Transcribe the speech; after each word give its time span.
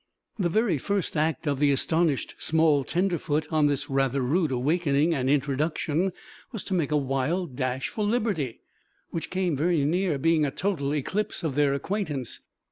The 0.39 0.49
very 0.49 0.79
first 0.79 1.15
act 1.15 1.45
of 1.45 1.59
the 1.59 1.71
astonished 1.71 2.33
small 2.39 2.83
tenderfoot 2.83 3.45
on 3.51 3.67
this 3.67 3.87
rather 3.87 4.21
rude 4.21 4.49
awakening 4.51 5.13
and 5.13 5.29
introduction, 5.29 6.11
was 6.51 6.63
to 6.63 6.73
make 6.73 6.91
a 6.91 6.97
wild 6.97 7.55
dash 7.55 7.87
for 7.89 8.03
liberty, 8.03 8.61
which 9.11 9.29
came 9.29 9.53
near 9.53 10.17
being 10.17 10.43
a 10.43 10.49
total 10.49 10.95
eclipse 10.95 11.43
of 11.43 11.53
their 11.53 11.75
acquaintance. 11.75 12.41